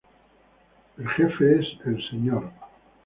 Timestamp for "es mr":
1.59-2.51